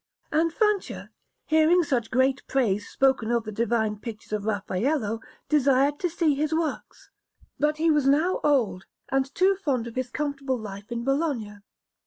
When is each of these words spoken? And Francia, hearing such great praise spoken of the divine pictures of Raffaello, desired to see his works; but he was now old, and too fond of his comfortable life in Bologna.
And 0.31 0.51
Francia, 0.51 1.11
hearing 1.45 1.83
such 1.83 2.09
great 2.09 2.41
praise 2.47 2.89
spoken 2.89 3.29
of 3.29 3.43
the 3.43 3.51
divine 3.51 3.99
pictures 3.99 4.33
of 4.33 4.45
Raffaello, 4.45 5.19
desired 5.47 5.99
to 5.99 6.09
see 6.09 6.33
his 6.33 6.55
works; 6.55 7.11
but 7.59 7.77
he 7.77 7.91
was 7.91 8.07
now 8.07 8.39
old, 8.43 8.85
and 9.09 9.31
too 9.35 9.55
fond 9.55 9.85
of 9.85 9.93
his 9.93 10.09
comfortable 10.09 10.57
life 10.57 10.91
in 10.91 11.03
Bologna. 11.03 11.57